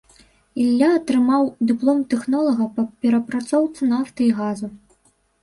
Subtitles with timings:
[0.61, 4.73] Ілля атрымаў дыплом тэхнолага па перапрацоўцы нафты і газу.